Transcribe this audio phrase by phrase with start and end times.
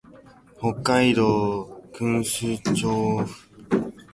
[0.57, 1.63] 北海道
[1.93, 3.23] 訓子府町